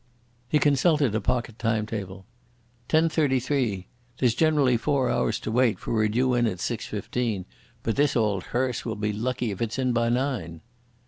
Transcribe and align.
He 0.49 0.57
consulted 0.57 1.13
a 1.13 1.21
pocket 1.21 1.59
timetable. 1.59 2.25
"Ten 2.87 3.07
thirty 3.07 3.39
three. 3.39 3.85
There's 4.17 4.33
generally 4.33 4.75
four 4.75 5.11
hours 5.11 5.39
to 5.41 5.51
wait, 5.51 5.77
for 5.77 5.93
we're 5.93 6.07
due 6.07 6.33
in 6.33 6.47
at 6.47 6.59
six 6.59 6.87
fifteen. 6.87 7.45
But 7.83 7.97
this 7.97 8.15
auld 8.15 8.45
hearse 8.45 8.83
will 8.83 8.95
be 8.95 9.13
lucky 9.13 9.51
if 9.51 9.61
it's 9.61 9.77
in 9.77 9.93
by 9.93 10.09
nine." 10.09 10.61